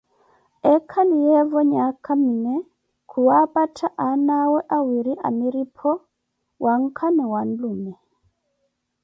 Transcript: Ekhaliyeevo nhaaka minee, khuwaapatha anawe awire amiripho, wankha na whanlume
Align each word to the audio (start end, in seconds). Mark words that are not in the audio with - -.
Ekhaliyeevo 0.73 1.59
nhaaka 1.71 2.11
minee, 2.23 2.61
khuwaapatha 3.09 3.87
anawe 4.07 4.59
awire 4.77 5.13
amiripho, 5.27 5.91
wankha 6.63 7.07
na 7.15 7.25
whanlume 7.31 7.93